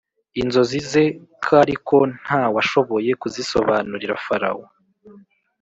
inzozi 0.41 0.77
ze 0.91 1.03
k 1.43 1.45
Ariko 1.61 1.97
nta 2.21 2.43
washoboye 2.55 3.11
kuzisobanurira 3.21 4.15
Farawo 4.25 4.65